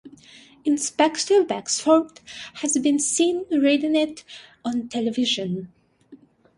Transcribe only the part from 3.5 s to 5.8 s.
reading it on television.